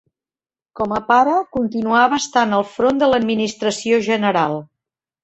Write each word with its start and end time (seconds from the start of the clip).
Com 0.79 0.93
a 0.99 1.01
pare, 1.09 1.35
continuava 1.57 2.19
estant 2.21 2.55
al 2.61 2.65
front 2.71 3.03
de 3.05 3.11
l'administració 3.13 4.01
general 4.09 4.59